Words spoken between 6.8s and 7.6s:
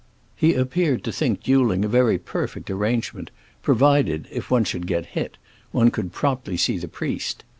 priest.